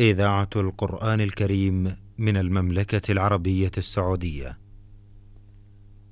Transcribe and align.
إذاعة 0.00 0.48
القرآن 0.56 1.20
الكريم 1.20 1.96
من 2.18 2.36
المملكة 2.36 3.12
العربية 3.12 3.70
السعودية. 3.78 4.58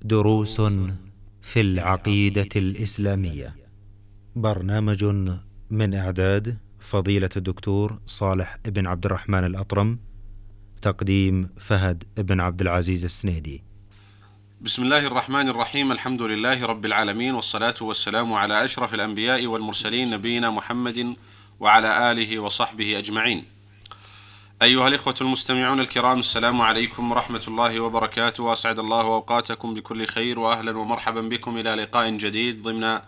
دروس 0.02 0.60
في 1.42 1.60
العقيدة 1.60 2.48
الإسلامية. 2.56 3.56
برنامج 4.36 5.04
من 5.70 5.94
إعداد 5.94 6.58
فضيلة 6.80 7.28
الدكتور 7.36 7.98
صالح 8.06 8.56
بن 8.64 8.86
عبد 8.86 9.06
الرحمن 9.06 9.44
الأطرم. 9.44 9.98
تقديم 10.82 11.48
فهد 11.58 12.04
بن 12.16 12.40
عبد 12.40 12.60
العزيز 12.60 13.04
السنيدي. 13.04 13.62
بسم 14.60 14.82
الله 14.82 15.06
الرحمن 15.06 15.48
الرحيم 15.48 15.92
الحمد 15.92 16.22
لله 16.22 16.66
رب 16.66 16.84
العالمين 16.84 17.34
والصلاة 17.34 17.74
والسلام 17.80 18.32
على 18.32 18.64
أشرف 18.64 18.94
الأنبياء 18.94 19.46
والمرسلين 19.46 20.10
نبينا 20.10 20.50
محمد 20.50 21.16
وعلى 21.60 22.12
آله 22.12 22.38
وصحبه 22.38 22.98
أجمعين. 22.98 23.55
أيها 24.62 24.88
الإخوة 24.88 25.14
المستمعون 25.20 25.80
الكرام 25.80 26.18
السلام 26.18 26.60
عليكم 26.60 27.10
ورحمة 27.10 27.42
الله 27.48 27.80
وبركاته 27.80 28.42
وأسعد 28.42 28.78
الله 28.78 29.00
أوقاتكم 29.00 29.74
بكل 29.74 30.06
خير 30.06 30.38
وأهلا 30.38 30.78
ومرحبا 30.78 31.20
بكم 31.20 31.58
إلى 31.58 31.74
لقاء 31.74 32.10
جديد 32.10 32.62
ضمن 32.62 32.98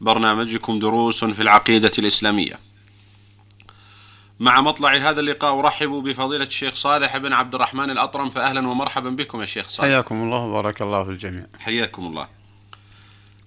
برنامجكم 0.00 0.78
دروس 0.78 1.24
في 1.24 1.42
العقيدة 1.42 1.90
الإسلامية. 1.98 2.58
مع 4.40 4.60
مطلع 4.60 4.94
هذا 4.94 5.20
اللقاء 5.20 5.58
أرحب 5.58 5.88
بفضيلة 5.88 6.44
الشيخ 6.44 6.74
صالح 6.74 7.16
بن 7.16 7.32
عبد 7.32 7.54
الرحمن 7.54 7.90
الأطرم 7.90 8.30
فأهلا 8.30 8.68
ومرحبا 8.68 9.10
بكم 9.10 9.40
يا 9.40 9.46
شيخ 9.46 9.68
صالح. 9.68 9.88
حياكم 9.88 10.22
الله 10.22 10.38
وبارك 10.38 10.82
الله 10.82 11.04
في 11.04 11.10
الجميع. 11.10 11.46
حياكم 11.58 12.06
الله. 12.06 12.28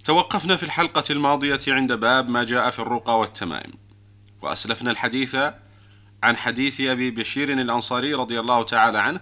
توقفنا 0.06 0.56
في 0.56 0.64
الحلقة 0.64 1.04
الماضية 1.10 1.60
عند 1.68 1.94
باب 1.94 2.30
ما 2.30 2.44
جاء 2.44 2.70
في 2.70 2.80
الرقى 2.80 3.20
والتمائم. 3.20 3.74
وأسلفنا 4.42 4.92
الحديث 4.92 5.38
عن 6.24 6.38
حديث 6.38 6.82
أبي 6.82 7.12
بشير 7.12 7.52
الأنصاري 7.54 8.14
رضي 8.14 8.40
الله 8.40 8.64
تعالى 8.64 9.00
عنه 9.00 9.22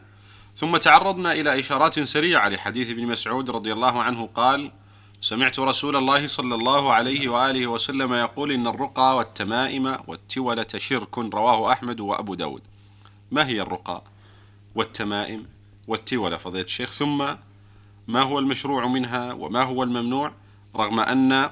ثم 0.56 0.78
تعرضنا 0.78 1.32
إلى 1.32 1.60
إشارات 1.60 2.00
سريعة 2.00 2.50
لحديث 2.50 2.90
ابن 2.90 3.08
مسعود 3.08 3.50
رضي 3.50 3.74
الله 3.74 4.02
عنه 4.02 4.30
قال 4.36 4.72
سمعت 5.22 5.60
رسول 5.60 5.96
الله 5.96 6.28
صلى 6.28 6.56
الله 6.56 6.94
عليه 6.94 7.30
وآله 7.30 7.68
وسلم 7.68 8.14
يقول 8.14 8.52
إن 8.52 8.68
الرقى 8.68 9.18
والتمائم 9.18 9.98
والتولة 10.08 10.68
شرك 10.78 11.18
رواه 11.18 11.72
أحمد 11.72 12.00
وأبو 12.00 12.34
داود. 12.34 12.62
ما 13.32 13.48
هي 13.48 13.62
الرقى 13.62 14.02
والتمائم 14.76 15.46
والتولة؟ 15.88 16.38
فضيلة 16.38 16.66
الشيخ 16.66 16.92
ثم 16.92 17.26
ما 18.08 18.22
هو 18.22 18.40
المشروع 18.40 18.88
منها 18.88 19.34
وما 19.34 19.64
هو 19.64 19.84
الممنوع 19.84 20.34
رغم 20.76 21.00
أن 21.00 21.50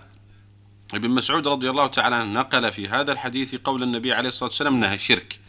ابن 0.95 1.09
مسعود 1.09 1.47
رضي 1.47 1.69
الله 1.69 1.87
تعالى 1.87 2.15
عنه 2.15 2.39
نقل 2.39 2.71
في 2.71 2.87
هذا 2.87 3.11
الحديث 3.11 3.55
قول 3.55 3.83
النبي 3.83 4.13
عليه 4.13 4.27
الصلاة 4.27 4.49
والسلام 4.49 4.75
أنها 4.75 4.97
شرك. 4.97 5.39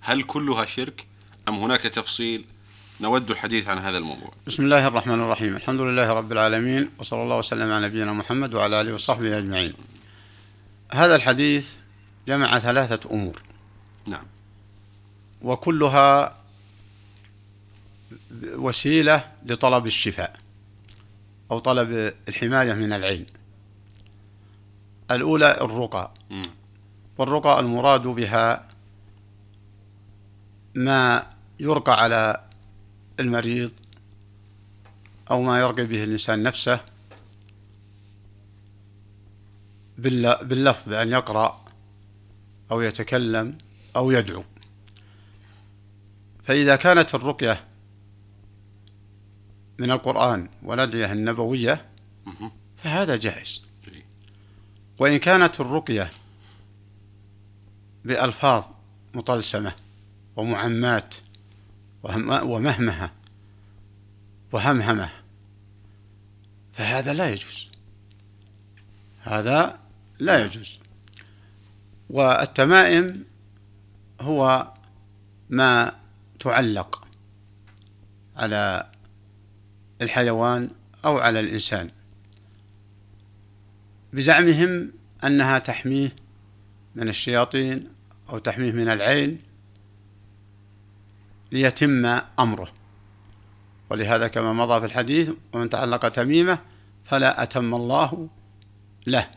هل 0.00 0.22
كلها 0.22 0.64
شرك 0.64 1.06
أم 1.48 1.58
هناك 1.58 1.80
تفصيل؟ 1.80 2.44
نود 3.00 3.30
الحديث 3.30 3.68
عن 3.68 3.78
هذا 3.78 3.98
الموضوع. 3.98 4.32
بسم 4.46 4.64
الله 4.64 4.86
الرحمن 4.86 5.20
الرحيم. 5.20 5.56
الحمد 5.56 5.80
لله 5.80 6.12
رب 6.12 6.32
العالمين 6.32 6.90
وصلى 6.98 7.22
الله 7.22 7.38
وسلم 7.38 7.72
على 7.72 7.86
نبينا 7.86 8.12
محمد 8.12 8.54
وعلى 8.54 8.80
آله 8.80 8.94
وصحبه 8.94 9.38
أجمعين. 9.38 9.74
هذا 10.92 11.16
الحديث 11.16 11.76
جمع 12.28 12.58
ثلاثة 12.58 13.10
أمور. 13.10 13.42
نعم. 14.06 14.24
وكلها 15.42 16.36
وسيلة 18.54 19.24
لطلب 19.46 19.86
الشفاء 19.86 20.36
أو 21.50 21.58
طلب 21.58 22.14
الحماية 22.28 22.72
من 22.72 22.92
العين 22.92 23.26
الأولى 25.10 25.60
الرقى. 25.60 26.10
والرقى 27.18 27.60
المراد 27.60 28.02
بها 28.02 28.68
ما 30.74 31.26
يرقى 31.60 32.02
على 32.02 32.44
المريض 33.20 33.72
أو 35.30 35.42
ما 35.42 35.60
يرقي 35.60 35.84
به 35.86 36.04
الإنسان 36.04 36.42
نفسه 36.42 36.80
بالل- 39.98 40.44
باللفظ 40.44 40.88
بأن 40.88 41.10
يقرأ 41.12 41.64
أو 42.70 42.80
يتكلم 42.80 43.58
أو 43.96 44.10
يدعو 44.10 44.44
فإذا 46.44 46.76
كانت 46.76 47.14
الرقية 47.14 47.64
من 49.78 49.90
القرآن 49.90 50.48
والأدعية 50.62 51.12
النبوية. 51.12 51.86
فهذا 52.76 53.16
جائز. 53.16 53.62
وإن 54.98 55.16
كانت 55.16 55.60
الرقية 55.60 56.12
بألفاظ 58.04 58.64
مطلسمة 59.14 59.72
ومعمات 60.36 61.14
ومهمهة 62.02 63.12
وهمهمة 64.52 65.10
فهذا 66.72 67.12
لا 67.12 67.30
يجوز. 67.30 67.68
هذا 69.22 69.78
لا 70.18 70.44
يجوز. 70.44 70.78
والتمائم 72.10 73.24
هو 74.20 74.72
ما 75.50 75.92
تعلق 76.40 77.08
على 78.36 78.90
الحيوان 80.02 80.70
أو 81.04 81.18
على 81.18 81.40
الإنسان. 81.40 81.90
بزعمهم 84.16 84.92
أنها 85.24 85.58
تحميه 85.58 86.12
من 86.94 87.08
الشياطين 87.08 87.88
أو 88.30 88.38
تحميه 88.38 88.72
من 88.72 88.88
العين 88.88 89.38
ليتم 91.52 92.06
أمره. 92.38 92.68
ولهذا 93.90 94.28
كما 94.28 94.52
مضى 94.52 94.80
في 94.80 94.86
الحديث 94.86 95.30
ومن 95.52 95.70
تعلق 95.70 96.08
تميمة 96.08 96.58
فلا 97.04 97.42
أتم 97.42 97.74
الله 97.74 98.28
له. 99.06 99.30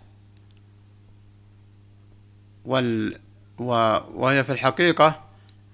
وال 2.66 3.20
وهي 3.58 4.44
في 4.44 4.52
الحقيقة 4.52 5.24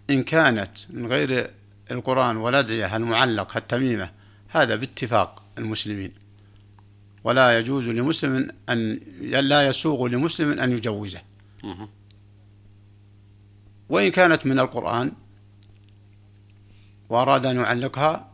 إن 0.09 0.23
كانت 0.23 0.77
من 0.89 1.07
غير 1.07 1.51
القرآن 1.91 2.37
والأدعية 2.37 2.95
المعلق 2.95 3.57
التميمة 3.57 4.11
هذا 4.47 4.75
باتفاق 4.75 5.43
المسلمين. 5.57 6.24
ولا 7.25 7.59
يجوز 7.59 7.89
لمسلم 7.89 8.51
أن 8.69 8.99
لا 9.21 9.67
يسوغ 9.67 10.07
لمسلم 10.07 10.59
أن 10.59 10.71
يجوزه. 10.71 11.21
وإن 13.89 14.11
كانت 14.11 14.45
من 14.45 14.59
القرآن 14.59 15.11
وأراد 17.09 17.45
أن 17.45 17.55
يعلقها 17.55 18.31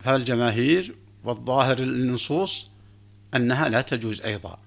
فالجماهير 0.00 0.94
والظاهر 1.24 1.78
النصوص 1.78 2.68
أنها 3.36 3.68
لا 3.68 3.80
تجوز 3.80 4.20
أيضا 4.20 4.58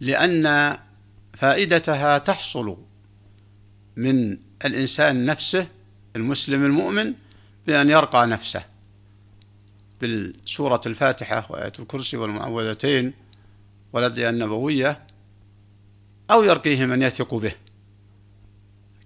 لأن 0.00 0.76
فائدتها 1.34 2.18
تحصل 2.18 2.76
من 3.96 4.38
الإنسان 4.64 5.26
نفسه 5.26 5.66
المسلم 6.16 6.64
المؤمن 6.64 7.14
بأن 7.66 7.90
يرقى 7.90 8.26
نفسه 8.26 8.64
بالسورة 10.00 10.80
الفاتحة 10.86 11.46
وآية 11.50 11.72
الكرسي 11.78 12.16
والمعوذتين 12.16 13.12
والأدعية 13.92 14.30
النبوية 14.30 15.00
أو 16.30 16.42
يرقيه 16.44 16.86
من 16.86 17.02
يثق 17.02 17.34
به 17.34 17.52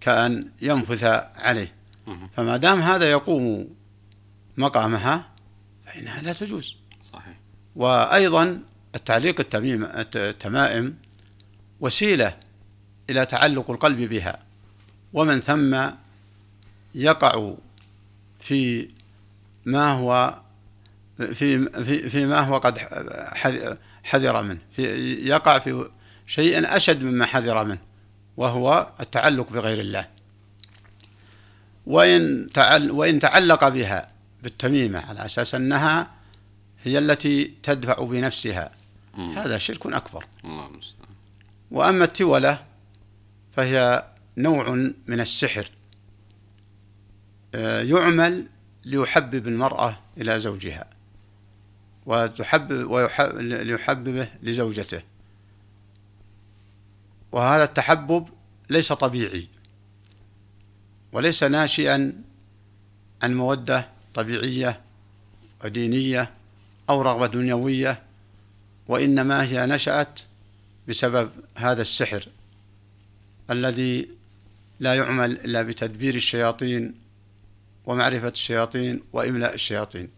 كأن 0.00 0.48
ينفث 0.62 1.04
عليه. 1.36 1.72
فما 2.36 2.56
دام 2.56 2.80
هذا 2.80 3.10
يقوم 3.10 3.68
مقامها 4.56 5.28
فإنها 5.86 6.22
لا 6.22 6.32
تجوز. 6.32 6.76
صحيح. 7.12 7.36
وأيضا 7.76 8.60
التعليق 8.94 9.40
التميم 9.40 9.84
الت- 9.84 10.16
التمائم 10.16 10.96
وسيلة 11.80 12.36
إلى 13.10 13.26
تعلق 13.26 13.70
القلب 13.70 14.00
بها. 14.00 14.38
ومن 15.12 15.40
ثم 15.40 15.90
يقع 16.94 17.54
في 18.40 18.88
ما 19.64 19.92
هو 19.92 20.40
في 21.18 21.64
في 21.84 22.08
في 22.08 22.26
ما 22.26 22.40
هو 22.40 22.58
قد 22.58 22.78
حذر 24.04 24.42
منه. 24.42 24.58
في 24.72 25.14
يقع 25.14 25.58
في 25.58 25.90
شيء 26.26 26.76
أشد 26.76 27.02
مما 27.02 27.26
حذر 27.26 27.64
منه 27.64 27.78
وهو 28.36 28.88
التعلق 29.00 29.52
بغير 29.52 29.80
الله. 29.80 30.08
وإن 31.86 32.48
تعل 32.54 32.90
وإن 32.90 33.18
تعلق 33.18 33.68
بها 33.68 34.10
بالتميمة 34.42 34.98
على 34.98 35.24
أساس 35.24 35.54
أنها 35.54 36.10
هي 36.82 36.98
التي 36.98 37.54
تدفع 37.62 38.04
بنفسها 38.04 38.70
مم. 39.14 39.32
هذا 39.32 39.58
شرك 39.58 39.86
أكبر. 39.86 40.26
الله 40.44 40.70
وأما 41.70 42.04
التولة 42.04 42.64
فهي 43.52 44.04
نوع 44.36 44.70
من 45.06 45.20
السحر 45.20 45.70
آه، 47.54 47.82
يعمل 47.82 48.46
ليحبب 48.84 49.48
المرأة 49.48 49.98
إلى 50.18 50.40
زوجها. 50.40 50.97
وتحبب 52.08 52.90
ويحب 52.90 53.38
ليحببه 53.38 54.28
وليس 61.12 61.42
ناشئا 61.42 62.12
عن 63.22 63.34
مودة 63.34 63.88
طبيعية 64.14 64.80
ودينية 65.64 66.30
أو 66.90 67.02
رغبة 67.02 67.26
دنيوية 67.26 68.02
وإنما 68.86 69.44
هي 69.44 69.66
نشأت 69.66 70.20
بسبب 70.88 71.30
هذا 71.54 71.82
السحر 71.82 72.28
الذي 73.50 74.08
لا 74.80 74.94
يعمل 74.94 75.32
إلا 75.32 75.62
بتدبير 75.62 76.14
الشياطين 76.14 76.94
ومعرفة 77.86 78.28
الشياطين 78.28 79.02
وإملاء 79.12 79.54
الشياطين. 79.54 80.17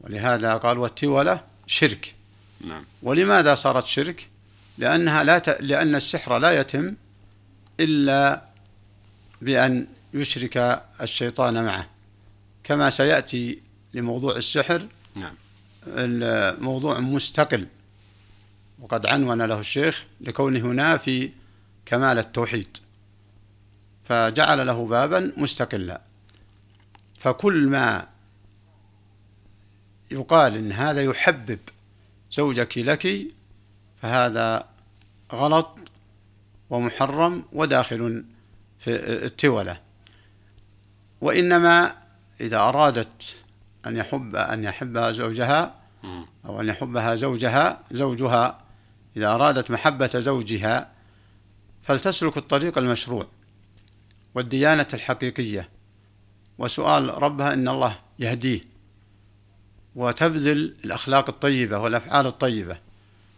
ولهذا 0.00 0.56
قال 0.56 0.78
والتولة 0.78 1.44
شرك. 1.66 2.14
نعم. 2.60 2.84
ولماذا 3.02 3.54
صارت 3.54 3.86
شرك؟ 3.86 4.28
لأنها 4.78 5.24
لا 5.24 5.38
ت... 5.38 5.60
لأن 5.60 5.94
السحر 5.94 6.38
لا 6.38 6.60
يتم 6.60 6.94
إلا 7.80 8.42
بأن 9.42 9.86
يشرك 10.14 10.82
الشيطان 11.00 11.64
معه. 11.64 11.88
كما 12.64 12.90
سيأتي 12.90 13.62
لموضوع 13.94 14.36
السحر 14.36 14.86
نعم. 15.14 15.34
الموضوع 15.86 17.00
مستقل. 17.00 17.66
وقد 18.78 19.06
عنون 19.06 19.42
له 19.42 19.60
الشيخ 19.60 20.04
لكونه 20.20 20.58
ينافي 20.58 21.32
كمال 21.86 22.18
التوحيد. 22.18 22.76
فجعل 24.04 24.66
له 24.66 24.86
بابا 24.86 25.32
مستقلا. 25.36 26.00
فكل 27.18 27.66
ما 27.66 28.06
يقال 30.10 30.56
إن 30.56 30.72
هذا 30.72 31.02
يحبب 31.02 31.58
زوجك 32.30 32.78
لك 32.78 33.26
فهذا 34.02 34.68
غلط 35.32 35.78
ومحرم 36.70 37.44
وداخل 37.52 38.24
في 38.78 38.90
التولة. 39.24 39.80
وإنما 41.20 41.96
إذا 42.40 42.58
أرادت 42.58 43.36
أن 43.86 43.96
يحب 43.96 44.36
أن 44.36 44.64
يحبها 44.64 45.12
زوجها. 45.12 45.74
أو 46.46 46.60
أن 46.60 46.68
يحبها 46.68 47.14
زوجها 47.14 47.80
زوجها 47.92 48.58
إذا 49.16 49.34
أرادت 49.34 49.70
محبة 49.70 50.10
زوجها 50.14 50.92
فلتسلك 51.82 52.36
الطريق 52.36 52.78
المشروع 52.78 53.26
والديانة 54.34 54.88
الحقيقية. 54.94 55.68
وسؤال 56.58 57.22
ربها 57.22 57.52
إن 57.52 57.68
الله 57.68 57.98
يهديه. 58.18 58.60
وتبذل 59.94 60.74
الأخلاق 60.84 61.28
الطيبة 61.28 61.78
والأفعال 61.78 62.26
الطيبة. 62.26 62.78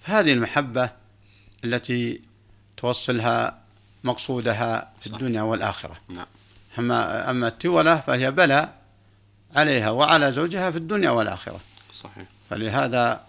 فهذه 0.03 0.33
المحبة 0.33 0.91
التي 1.65 2.21
توصلها 2.77 3.61
مقصودها 4.05 4.93
في 5.01 5.09
صح. 5.09 5.15
الدنيا 5.15 5.43
والآخرة. 5.43 5.97
نعم. 6.09 6.27
أما 6.79 7.31
أما 7.31 7.49
التولة 7.49 7.97
فهي 7.97 8.31
بلاء 8.31 8.81
عليها 9.57 9.91
وعلى 9.91 10.33
زوجها 10.33 10.71
في 10.71 10.77
الدنيا 10.77 11.11
والآخرة. 11.11 11.61
صحيح. 11.93 12.29
فلهذا 12.51 13.25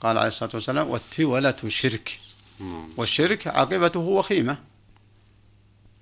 قال 0.00 0.18
عليه 0.18 0.28
الصلاة 0.28 0.50
والسلام 0.54 0.88
والتولة 0.88 1.56
شرك. 1.68 2.20
مم. 2.60 2.88
والشرك 2.96 3.46
عاقبته 3.46 4.00
وخيمة. 4.00 4.58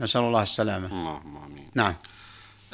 نسأل 0.01 0.21
الله 0.21 0.43
السلامة. 0.43 0.87
اللهم 0.87 1.37
آمين. 1.37 1.69
نعم. 1.75 1.95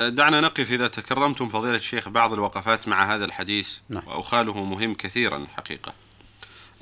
دعنا 0.09 0.41
نقف 0.41 0.73
إذا 0.73 0.89
تكرمتم 0.89 1.49
فضيلة 1.49 1.77
الشيخ 1.77 2.09
بعض 2.09 2.33
الوقفات 2.33 2.89
مع 2.89 3.15
هذا 3.15 3.25
الحديث 3.25 3.79
نعم. 3.89 4.03
وأخاله 4.07 4.65
مهم 4.65 4.95
كثيرا 4.95 5.37
الحقيقة 5.37 5.93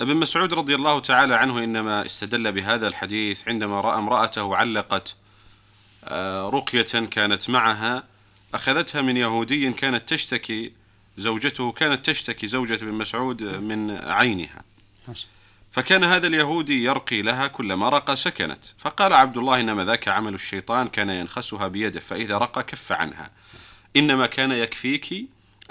ابن 0.00 0.17
مسعود 0.17 0.55
رضي 0.55 0.75
الله 0.75 1.00
تعالى 1.00 1.34
عنه 1.34 1.64
إنما 1.64 2.06
استدل 2.06 2.52
بهذا 2.52 2.88
الحديث 2.88 3.49
عندما 3.49 3.81
رأى 3.81 3.99
امرأته 3.99 4.56
علقت 4.56 5.17
آه، 6.05 6.49
رقية 6.49 7.06
كانت 7.11 7.50
معها 7.50 8.05
أخذتها 8.55 9.02
من 9.02 9.17
يهودي 9.17 9.73
كانت 9.73 10.08
تشتكي 10.08 10.73
زوجته 11.16 11.73
كانت 11.73 12.06
تشتكي 12.06 12.46
زوجة 12.46 12.75
ابن 12.75 12.93
مسعود 12.93 13.43
من 13.43 13.90
عينها 13.90 14.62
حسن. 15.08 15.26
فكان 15.72 16.05
هذا 16.05 16.26
اليهودي 16.26 16.84
يرقي 16.84 17.22
لها 17.22 17.46
كلما 17.46 17.88
رقى 17.88 18.17
سكنت. 18.17 18.64
فقال 18.78 19.12
عبد 19.12 19.37
الله 19.37 19.61
إنما 19.61 19.84
ذاك 19.84 20.08
عمل 20.08 20.34
الشيطان 20.34 20.88
كان 20.88 21.11
ينخسها 21.11 21.69
بيده 21.69 22.00
فإذا 22.00 22.38
رقى 22.38 22.62
كف 22.62 22.93
عنها. 22.93 23.31
إنما 23.96 24.26
كان 24.26 24.52
يكفيك 24.52 25.14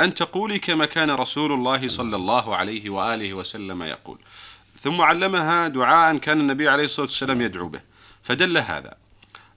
أن 0.01 0.13
تقولي 0.13 0.59
كما 0.59 0.85
كان 0.85 1.11
رسول 1.11 1.51
الله 1.51 1.87
صلى 1.87 2.15
الله 2.15 2.55
عليه 2.55 2.89
وآله 2.89 3.33
وسلم 3.33 3.83
يقول. 3.83 4.17
ثم 4.81 5.01
علمها 5.01 5.67
دعاء 5.67 6.17
كان 6.17 6.39
النبي 6.39 6.69
عليه 6.69 6.83
الصلاة 6.83 7.05
والسلام 7.05 7.41
يدعو 7.41 7.67
به. 7.67 7.81
فدل 8.23 8.57
هذا 8.57 8.93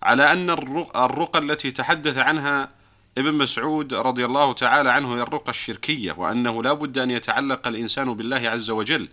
على 0.02 0.32
أن 0.32 0.50
الرق- 0.50 0.96
الرقى 0.96 1.38
التي 1.38 1.70
تحدث 1.70 2.18
عنها 2.18 2.70
ابن 3.18 3.34
مسعود 3.34 3.94
رضي 3.94 4.24
الله 4.24 4.52
تعالى 4.52 4.90
عنه 4.90 5.16
هي 5.16 5.22
الرقى 5.22 5.50
الشركية 5.50 6.12
وأنه 6.12 6.62
لا 6.62 6.72
بد 6.72 6.98
أن 6.98 7.10
يتعلق 7.10 7.68
الإنسان 7.68 8.14
بالله 8.14 8.48
عز 8.50 8.70
وجل. 8.70 9.08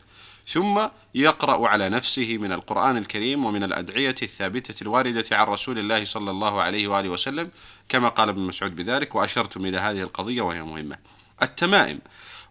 ثم 0.47 0.87
يقرأ 1.15 1.67
على 1.67 1.89
نفسه 1.89 2.37
من 2.37 2.51
القرآن 2.51 2.97
الكريم 2.97 3.45
ومن 3.45 3.63
الأدعية 3.63 4.15
الثابتة 4.23 4.83
الواردة 4.83 5.25
عن 5.31 5.45
رسول 5.47 5.79
الله 5.79 6.05
صلى 6.05 6.31
الله 6.31 6.61
عليه 6.61 6.87
وآله 6.87 7.09
وسلم 7.09 7.51
كما 7.89 8.09
قال 8.09 8.29
ابن 8.29 8.41
مسعود 8.41 8.75
بذلك 8.75 9.15
وأشرتم 9.15 9.65
إلى 9.65 9.77
هذه 9.77 10.01
القضية 10.01 10.41
وهي 10.41 10.63
مهمة. 10.63 10.97
التمائم 11.41 11.99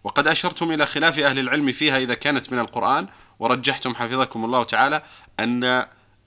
وقد 0.03 0.27
أشرتم 0.27 0.71
إلى 0.71 0.85
خلاف 0.85 1.19
أهل 1.19 1.39
العلم 1.39 1.71
فيها 1.71 1.97
إذا 1.97 2.13
كانت 2.13 2.53
من 2.53 2.59
القرآن 2.59 3.07
ورجحتم 3.39 3.95
حفظكم 3.95 4.45
الله 4.45 4.63
تعالى 4.63 5.03
أن 5.39 5.85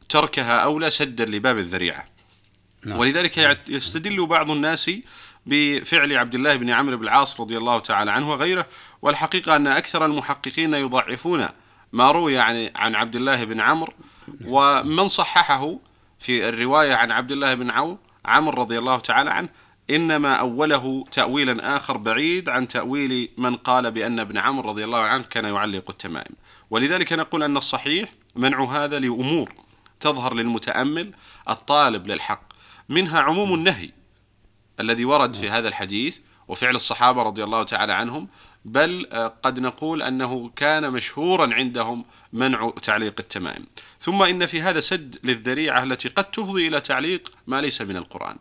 تركها 0.08 0.58
أولى 0.58 0.90
سدا 0.90 1.24
لباب 1.24 1.58
الذريعة. 1.58 2.06
نعم. 2.84 2.98
ولذلك 2.98 3.38
يعت- 3.38 3.68
يستدل 3.68 4.26
بعض 4.26 4.50
الناس 4.50 4.90
بفعل 5.46 6.16
عبد 6.16 6.34
الله 6.34 6.56
بن 6.56 6.70
عمرو 6.70 6.96
بن 6.96 7.04
العاص 7.04 7.40
رضي 7.40 7.56
الله 7.56 7.78
تعالى 7.78 8.10
عنه 8.10 8.30
وغيره 8.30 8.66
والحقيقة 9.02 9.56
أن 9.56 9.66
أكثر 9.66 10.04
المحققين 10.04 10.74
يضعفون 10.74 11.46
ما 11.92 12.10
روي 12.10 12.38
عن 12.38 12.70
عن 12.76 12.94
عبد 12.94 13.16
الله 13.16 13.44
بن 13.44 13.60
عمرو 13.60 13.92
ومن 14.46 15.08
صححه 15.08 15.78
في 16.20 16.48
الرواية 16.48 16.94
عن 16.94 17.10
عبد 17.10 17.32
الله 17.32 17.54
بن 17.54 17.70
عمرو 17.70 17.98
عمرو 18.24 18.62
رضي 18.62 18.78
الله 18.78 18.98
تعالى 18.98 19.30
عنه 19.30 19.48
إنما 19.90 20.34
أوله 20.34 21.04
تأويلا 21.12 21.76
آخر 21.76 21.96
بعيد 21.96 22.48
عن 22.48 22.68
تأويل 22.68 23.28
من 23.38 23.56
قال 23.56 23.90
بأن 23.90 24.20
ابن 24.20 24.38
عمرو 24.38 24.70
رضي 24.70 24.84
الله 24.84 25.00
عنه 25.00 25.24
كان 25.24 25.44
يعلق 25.44 25.90
التمائم. 25.90 26.34
ولذلك 26.70 27.12
نقول 27.12 27.42
أن 27.42 27.56
الصحيح 27.56 28.10
منع 28.36 28.64
هذا 28.64 28.98
لأمور 28.98 29.48
تظهر 30.00 30.34
للمتأمل 30.34 31.12
الطالب 31.48 32.06
للحق. 32.06 32.42
منها 32.88 33.20
عموم 33.20 33.54
النهي. 33.54 33.90
الذي 34.82 35.04
ورد 35.04 35.36
في 35.36 35.50
هذا 35.50 35.68
الحديث 35.68 36.18
وفعل 36.48 36.76
الصحابة 36.76 37.22
رضي 37.22 37.44
الله 37.44 37.62
تعالى 37.62 37.92
عنهم 37.92 38.28
بل 38.64 39.06
آه، 39.12 39.32
قد 39.42 39.60
نقول 39.60 40.02
أنه 40.02 40.50
كان 40.56 40.90
مشهورا 40.90 41.54
عندهم 41.54 42.04
منع 42.32 42.72
تعليق 42.82 43.14
التمائم. 43.18 43.64
ثم 44.00 44.22
إن 44.22 44.46
في 44.46 44.62
هذا 44.62 44.80
سد 44.80 45.18
للذريعة 45.24 45.82
التي 45.82 46.08
قد 46.08 46.24
تفضي 46.24 46.68
إلى 46.68 46.80
تعليق 46.80 47.32
ما 47.46 47.60
ليس 47.60 47.82
من 47.82 47.96
القرآن 47.96 48.36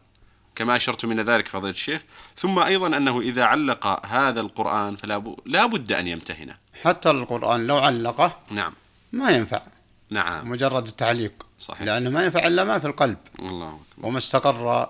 كما 0.55 0.75
أشرت 0.75 1.05
من 1.05 1.19
ذلك 1.19 1.47
فضيلة 1.47 1.69
الشيخ. 1.69 2.01
ثم 2.35 2.59
أيضا 2.59 2.87
أنه 2.97 3.19
إذا 3.19 3.43
علق 3.43 4.05
هذا 4.05 4.41
القرآن 4.41 4.95
فلا 4.95 5.17
ب- 5.17 5.39
لا 5.45 5.65
بد 5.65 5.91
أن 5.91 6.07
يمتهنه 6.07 6.55
حتى 6.83 7.11
القرآن 7.11 7.67
لو 7.67 7.77
علقه 7.77 8.37
نعم. 8.51 8.73
ما 9.11 9.29
ينفع. 9.29 9.61
نعم. 10.09 10.49
مجرد 10.49 10.87
التعليق. 10.87 11.45
صحيح. 11.59 11.81
لأنه 11.81 12.09
ما 12.09 12.23
ينفع 12.25 12.47
إلا 12.47 12.63
ما 12.63 12.79
في 12.79 12.87
القلب. 12.87 13.17
الله 13.39 13.67
أكبر. 13.67 14.07
وما 14.07 14.17
استقر 14.17 14.89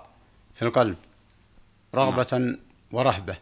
في 0.54 0.62
القلب. 0.62 0.96
رغبة 1.94 2.56
ورهبة 2.92 3.36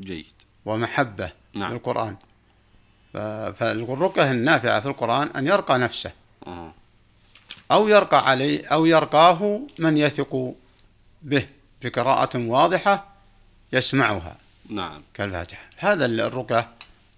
جيد. 0.00 0.26
ومحبة 0.64 1.32
نعم. 1.54 1.72
للقرآن. 1.72 2.16
فالرقية 3.54 4.30
النافعة 4.30 4.80
في 4.80 4.88
القرآن 4.88 5.28
أن 5.36 5.46
يرقى 5.46 5.78
نفسه. 5.78 6.12
آه. 6.46 6.72
أو 7.72 7.88
يرقى 7.88 8.30
عليه 8.30 8.66
أو 8.66 8.86
يرقاه 8.86 9.60
من 9.78 9.96
يثق 9.96 10.54
به 11.22 11.48
بقراءة 11.82 12.38
واضحة 12.38 13.06
يسمعها. 13.72 14.36
نعم. 14.70 15.02
كالفاتحة. 15.14 15.62
هذا 15.76 16.06
الرقية 16.06 16.68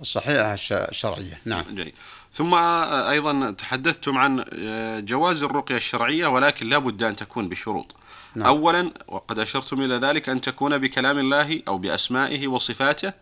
الصحيحة 0.01 0.55
الش- 0.55 0.73
الشرعية. 0.73 1.41
نعم. 1.45 1.75
جيد. 1.75 1.95
ثم 2.33 2.55
أيضا 2.55 3.51
تحدثتم 3.51 4.19
عن 4.19 4.45
آه، 4.53 5.01
جواز 5.01 5.43
الرقية 5.43 5.77
الشرعية 5.77 6.27
ولكن 6.27 6.69
لا 6.69 6.79
بد 6.79 7.03
أن 7.03 7.17
تكون 7.17 7.49
بشروط. 7.49 7.95
نعم. 8.35 8.47
أولا 8.47 8.91
وقد 9.09 9.39
أشرتم 9.39 9.83
إلى 9.83 9.95
ذلك 9.95 10.29
أن 10.29 10.41
تكون 10.41 10.79
بكلام 10.79 11.19
الله 11.19 11.63
أو 11.69 11.79
بأسمائه 11.79 12.49
وصفاته 12.49 13.13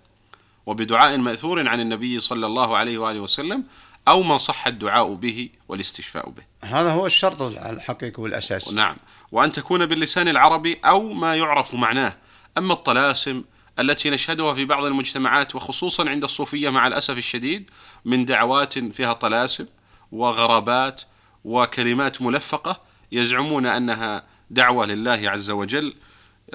وبدعاء 0.66 1.18
مأثور 1.18 1.68
عن 1.68 1.80
النبي 1.80 2.20
صلى 2.20 2.46
الله 2.46 2.76
عليه 2.76 2.98
وآله 2.98 3.20
وسلم 3.20 3.64
أو 4.08 4.22
ما 4.22 4.38
صح 4.38 4.66
الدعاء 4.66 5.14
به 5.14 5.48
والاستشفاء 5.68 6.30
به. 6.30 6.42
هذا 6.64 6.90
هو 6.92 7.06
الشرط 7.06 7.42
الحقيقي 7.42 8.22
والأساس 8.22 8.72
نعم. 8.72 8.96
وأن 9.32 9.52
تكون 9.52 9.86
باللسان 9.86 10.28
العربي 10.28 10.80
أو 10.84 11.12
ما 11.12 11.36
يعرف 11.36 11.74
معناه. 11.74 12.16
أما 12.58 12.72
الطلاسم 12.72 13.42
التي 13.78 14.10
نشهدها 14.10 14.54
في 14.54 14.64
بعض 14.64 14.84
المجتمعات 14.84 15.54
وخصوصا 15.54 16.08
عند 16.08 16.24
الصوفية 16.24 16.68
مع 16.68 16.86
الأسف 16.86 17.18
الشديد 17.18 17.70
من 18.04 18.24
دعوات 18.24 18.78
فيها 18.78 19.12
طلاسم 19.12 19.66
وغرابات 20.12 21.02
وكلمات 21.44 22.22
ملفقة 22.22 22.80
يزعمون 23.12 23.66
أنها 23.66 24.22
دعوة 24.50 24.86
لله 24.86 25.30
عز 25.30 25.50
وجل 25.50 25.94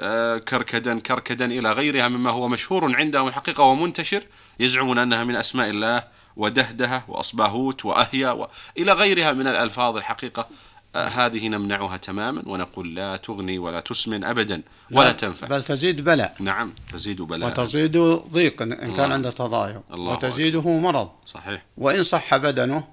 آه، 0.00 0.38
كركدا 0.38 1.00
كركدا 1.00 1.44
إلى 1.44 1.72
غيرها 1.72 2.08
مما 2.08 2.30
هو 2.30 2.48
مشهور 2.48 2.96
عندهم 2.96 3.28
الحقيقة 3.28 3.64
ومنتشر 3.64 4.22
يزعمون 4.60 4.98
أنها 4.98 5.24
من 5.24 5.36
أسماء 5.36 5.70
الله 5.70 6.04
ودهدهة 6.36 7.04
وأصباهوت 7.08 7.84
وأهيا 7.84 8.30
وإلى 8.30 8.92
غيرها 8.92 9.32
من 9.32 9.46
الألفاض 9.46 9.96
الحقيقة. 9.96 10.48
هذه 10.96 11.48
نمنعها 11.48 11.96
تماما 11.96 12.42
ونقول 12.46 12.94
لا 12.94 13.16
تغني 13.16 13.58
ولا 13.58 13.80
تسمن 13.80 14.24
أبدا 14.24 14.62
ولا 14.92 15.12
تنفع. 15.12 15.46
بل 15.46 15.64
تزيد 15.64 16.00
بلاء. 16.00 16.34
نعم 16.40 16.74
تزيد 16.92 17.22
بلاء. 17.22 17.48
وتزيد 17.48 17.96
ضيق 18.32 18.62
إن 18.62 18.74
كان 18.74 18.90
الله. 18.90 19.14
عنده 19.14 19.30
تضايق. 19.30 19.82
الله 19.92 20.12
وتزيده 20.12 20.78
مرض. 20.78 21.10
صحيح. 21.26 21.62
وإن 21.76 22.02
صح 22.02 22.36
بدنه 22.36 22.84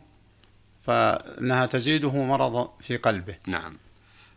فإنها 0.87 1.65
تزيده 1.65 2.23
مرض 2.23 2.69
في 2.81 2.97
قلبه. 2.97 3.35
نعم. 3.47 3.77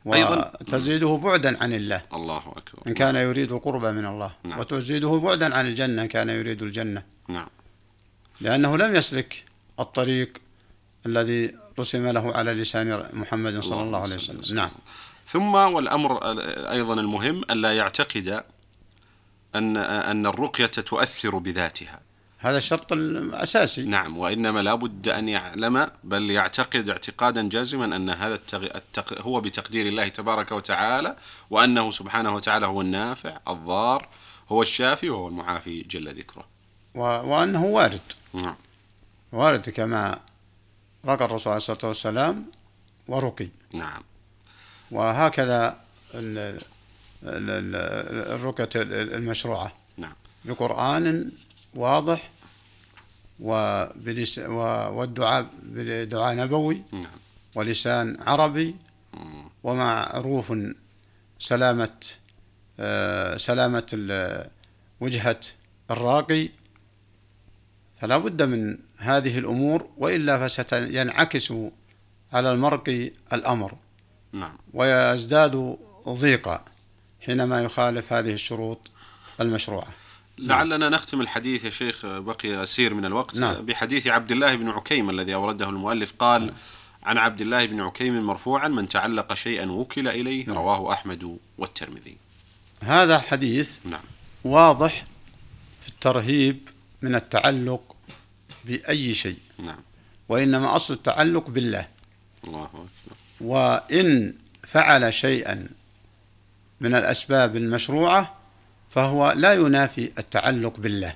أيضا- 0.07 0.61
وتزيده 0.61 1.21
بعدا 1.23 1.63
عن 1.63 1.73
الله. 1.73 2.03
الله 2.15 2.39
أكبر. 2.39 2.83
إن 2.87 2.95
كان 2.95 3.17
يريد 3.17 3.53
القرب 3.53 3.85
من 3.85 4.07
الله. 4.07 4.33
نعم. 4.45 4.61
وتزيده 4.61 5.11
بعدا 5.11 5.55
عن 5.55 5.67
الجنة 5.67 6.03
إن 6.03 6.09
كان 6.09 6.29
يريد 6.29 6.63
الجنة. 6.63 7.03
نعم. 7.29 7.49
لأنه 8.41 8.77
لم 8.77 8.95
يسلك 8.95 9.45
الطريق 9.81 10.39
الذي 11.07 11.62
رسم 11.79 12.07
له 12.07 12.33
على 12.33 12.53
لسان 12.53 13.09
محمد 13.13 13.61
صلى 13.61 13.83
الله 13.83 14.01
عليه 14.01 14.15
وسلم. 14.15 14.57
نعم. 14.57 14.71
ثم 15.29 15.55
والأمر 15.55 16.21
أيضا 16.71 16.95
المهم 16.95 17.43
ألا 17.51 17.77
يعتقد 17.77 18.45
أن 19.55 19.77
أن 19.77 20.27
الرقية 20.27 20.67
تؤثر 20.67 21.39
بذاتها. 21.39 22.01
هذا 22.39 22.59
الشرط 22.59 22.93
الأساسي. 22.93 23.83
نعم 23.83 24.19
وإنما 24.19 24.63
لا 24.63 24.75
بد 24.75 25.09
أن 25.09 25.29
يعلم 25.29 25.91
بل 26.05 26.31
يعتقد 26.31 26.89
اعتقادا 26.89 27.49
جازما 27.49 27.97
أن 27.97 28.11
هذا 28.11 28.35
التغ... 28.35 28.65
التق... 28.65 29.23
هو 29.23 29.41
بتقدير 29.41 29.87
الله 29.87 30.09
تبارك 30.09 30.53
وتعالى 30.53 31.17
وأنه 31.51 31.91
سبحانه 31.91 32.35
وتعالى 32.35 32.67
هو 32.67 32.81
النافع 32.81 33.39
الضار 33.49 34.09
هو 34.49 34.63
الشافي 34.63 35.11
وهو 35.11 35.29
المعافي 35.29 35.83
جل 35.83 36.15
ذكره. 36.19 36.45
و... 36.95 37.01
وأنه 37.01 37.65
وارد. 37.65 38.01
نعم. 38.35 38.57
وارد 39.33 39.71
كما 39.71 40.19
رقى 41.07 41.25
الرسول 41.25 41.53
عليه 41.53 41.57
الصلاة 41.57 41.79
والسلام 41.89 42.45
ورقي. 43.09 43.49
نعم. 43.73 44.03
وهكذا 44.91 45.79
ال... 46.15 46.39
ال... 46.39 47.51
ال- 47.51 48.33
الرقية 48.33 48.69
المشروعة. 49.17 49.73
نعم. 49.97 50.15
بقرآن 50.45 51.33
واضح 51.75 52.31
وبلس... 53.41 54.39
والدعاء 54.39 55.47
بدعاء 55.63 56.35
نبوي 56.37 56.83
نعم. 56.93 57.19
ولسان 57.55 58.17
عربي. 58.21 58.77
ومعروف 59.63 60.55
سلامة 61.39 62.01
آه، 62.81 63.37
سلامة 63.37 64.19
وجهة 65.01 65.41
الراقي 65.91 66.49
فلا 68.03 68.19
بد 68.19 68.43
من 68.43 68.79
هذه 68.99 69.39
الأمور 69.39 69.87
وإلا 69.97 70.49
فسينعكس 70.49 71.53
على 72.33 72.53
المرء 72.53 73.13
الأمر. 73.33 73.75
نعم. 74.33 74.57
ويزداد 74.75 75.77
ضيقا 76.09 76.65
حينما 77.27 77.63
يخالف 77.63 78.13
هذه 78.13 78.33
الشروط 78.33 78.91
المشروعة. 79.41 79.89
لعلنا 80.39 80.89
نختم 80.89 81.21
الحديث 81.21 81.65
يا 81.65 81.71
شيخ 81.71 82.07
بقي 82.07 82.49
يسير 82.49 82.95
من 82.95 83.05
الوقت. 83.05 83.41
نعم. 83.41 83.67
بحديث 83.67 84.07
عبد 84.07 84.33
الله 84.33 84.55
بن 84.55 84.69
عكيم 84.69 85.11
الذي 85.11 85.35
أورده 85.35 85.69
المؤلف 85.69 86.13
قال 86.19 86.53
عن 87.03 87.19
عبد 87.19 87.41
الله 87.41 87.67
بن 87.67 87.81
عكيم 87.81 88.27
مرفوعا 88.27 88.69
من 88.69 88.89
تعلق 88.89 89.35
شيئا 89.35 89.71
وكل 89.71 90.09
إليه 90.09 90.47
نعم. 90.47 90.57
رواه 90.57 90.93
أحمد 90.93 91.39
والترمذي. 91.59 92.17
هذا 92.81 93.19
حديث 93.19 93.79
نعم. 93.85 94.05
واضح 94.45 95.05
في 95.81 95.89
الترهيب 95.89 96.69
من 97.03 97.15
التعلق 97.15 97.92
بأي 98.65 99.15
شيء. 99.15 99.39
نعم. 99.59 99.81
وإنما 100.29 100.77
أصل 100.77 100.95
التعلق 100.95 101.51
بالله. 101.51 101.89
الله 102.45 102.65
أكبر. 102.65 103.17
وإن 103.41 104.35
فعل 104.67 105.15
شيئا 105.15 105.69
من 106.81 106.95
الأسباب 106.95 107.57
المشروعة 107.57 108.35
فهو 108.91 109.33
لا 109.37 109.53
ينافي 109.55 110.11
التعلق 110.19 110.75
بالله. 110.79 111.15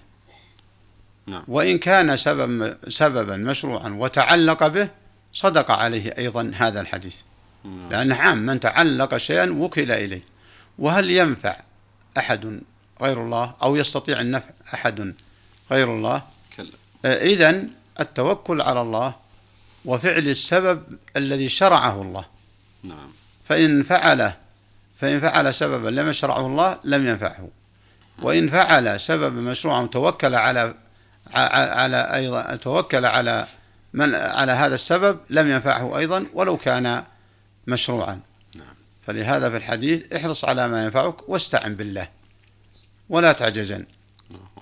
نعم. 1.26 1.44
وإن 1.48 1.78
كان 1.78 2.16
سبب 2.16 2.76
سببا 2.88 3.36
مشروعا 3.36 3.88
وتعلق 3.88 4.66
به 4.66 4.88
صدق 5.32 5.70
عليه 5.70 6.14
أيضا 6.18 6.52
هذا 6.54 6.80
الحديث. 6.80 7.20
نعم. 7.64 7.90
لأن 7.90 8.12
عام 8.12 8.38
من 8.38 8.60
تعلق 8.60 9.16
شيئا 9.16 9.50
وكل 9.50 9.92
إليه. 9.92 10.22
وهل 10.78 11.10
ينفع 11.10 11.60
أحد 12.18 12.60
غير 13.02 13.22
الله 13.22 13.54
أو 13.62 13.76
يستطيع 13.76 14.20
النفع 14.20 14.50
أحد 14.74 15.14
غير 15.70 15.96
الله؟ 15.96 16.22
إذا 17.06 17.64
التوكل 18.00 18.60
على 18.60 18.80
الله 18.80 19.14
وفعل 19.84 20.28
السبب 20.28 20.82
الذي 21.16 21.48
شرعه 21.48 22.02
الله. 22.02 22.24
نعم. 22.82 23.12
فإن 23.44 23.82
فعل 23.82 24.32
فإن 25.00 25.20
فعل 25.20 25.54
سببا 25.54 25.88
لم 25.88 26.08
يشرعه 26.08 26.46
الله 26.46 26.78
لم 26.84 27.06
ينفعه. 27.06 27.48
وإن 28.22 28.48
فعل 28.48 29.00
سببا 29.00 29.40
مشروعا 29.40 29.86
توكل 29.86 30.34
على 30.34 30.74
على 31.34 32.14
أيضا 32.14 32.56
توكل 32.56 33.04
على 33.04 33.46
من 33.92 34.14
على 34.14 34.52
هذا 34.52 34.74
السبب 34.74 35.18
لم 35.30 35.50
ينفعه 35.50 35.98
أيضا 35.98 36.26
ولو 36.34 36.56
كان 36.56 37.04
مشروعا. 37.66 38.20
نعم. 38.54 38.74
فلهذا 39.06 39.50
في 39.50 39.56
الحديث 39.56 40.12
احرص 40.12 40.44
على 40.44 40.68
ما 40.68 40.84
ينفعك 40.84 41.28
واستعن 41.28 41.74
بالله 41.74 42.08
ولا 43.08 43.32
تعجزن. 43.32 43.86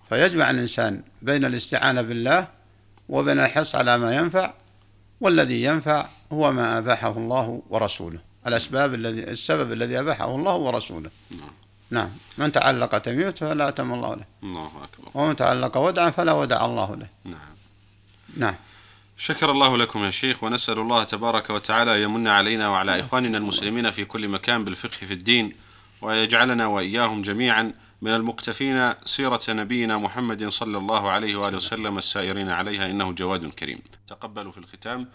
فيجمع 0.09 0.51
الإنسان 0.51 1.03
بين 1.23 1.45
الاستعانة 1.45 2.03
بالله 2.03 2.49
وبين 3.09 3.41
الحرص 3.41 3.75
على 3.75 3.99
ما 3.99 4.17
ينفع 4.17 4.53
والذي 5.21 5.63
ينفع 5.63 6.07
هو 6.33 6.53
ما 6.53 6.79
أباحه 6.79 7.11
الله 7.11 7.63
ورسوله. 7.71 8.19
الأسباب 8.47 8.95
الذي 8.95 9.31
السبب 9.31 9.73
الذي 9.73 10.01
أباحه 10.01 10.35
الله 10.35 10.55
ورسوله. 10.55 11.11
نعم. 11.31 11.51
نعم. 11.91 12.11
من 12.39 12.53
تعلق 12.53 12.99
تميمة 12.99 13.31
فلا 13.31 13.69
أتم 13.69 13.93
الله 13.95 14.15
له. 14.15 14.25
الله 14.43 14.67
أكبر. 14.67 15.11
ومن 15.15 15.37
تعلق 15.37 15.77
ودعا 15.77 16.11
فلا 16.11 16.33
ودع 16.33 16.65
الله 16.65 16.97
له. 16.97 17.09
نعم. 17.25 17.55
نعم. 18.37 18.55
شكر 19.17 19.51
الله 19.51 19.77
لكم 19.77 20.05
يا 20.05 20.11
شيخ 20.11 20.45
ونسأل 20.45 20.79
الله 20.79 21.05
تبارك 21.05 21.51
وتعالى 21.51 22.03
يمن 22.03 22.29
علينا 22.29 22.69
وعلى 22.69 23.01
إخواننا 23.01 23.39
المسلمين 23.39 23.91
في 23.91 24.05
كل 24.05 24.29
مكان 24.29 24.65
بالفقه 24.65 25.07
في 25.07 25.13
الدين 25.13 25.53
ويجعلنا 26.03 26.67
وإياهم 26.67 27.23
جميعا. 27.23 27.73
من 28.03 28.11
المقتفين 28.11 28.93
سيرة 29.05 29.41
نبينا 29.49 29.99
محمد 29.99 30.49
صلى 30.49 30.79
الله 30.79 31.11
عليه 31.11 31.37
وآله 31.37 31.57
وسلم 31.57 31.99
السائرين 31.99 32.49
عليها 32.49 32.91
إنه 32.91 33.13
جواد 33.13 33.47
كريم. 33.47 33.79
تقبلوا 34.07 34.53
في 34.53 34.59
الختام. 34.59 35.09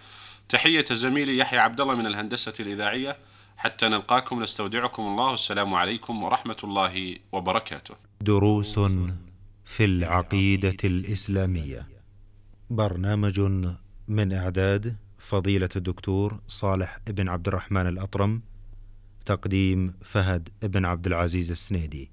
تحية 0.50 0.86
زميلي 0.92 1.38
يحيى 1.38 1.60
عبد 1.60 1.82
الله 1.82 1.96
من 1.96 2.08
الهندسة 2.08 2.54
الإذاعية. 2.60 3.18
حتى 3.58 3.90
نلقاكم 3.90 4.44
نستودعكم 4.44 5.04
الله. 5.04 5.34
السلام 5.34 5.74
عليكم 5.74 6.24
ورحمة 6.24 6.58
الله 6.64 7.16
وبركاته. 7.32 7.96
دروس 8.22 8.80
في 9.66 9.86
العقيدة 9.86 10.78
الإسلامية. 10.84 11.88
برنامج 12.70 13.40
من 14.08 14.34
إعداد 14.34 14.96
فضيلة 15.20 15.70
الدكتور 15.76 16.40
صالح 16.48 16.98
بن 17.08 17.30
عبد 17.30 17.48
الرحمن 17.48 17.88
الأطرم 17.88 18.42
تقديم 19.26 19.94
فهد 20.02 20.50
بن 20.64 20.86
عبد 20.86 21.08
العزيز 21.08 21.52
السنيدي. 21.52 22.12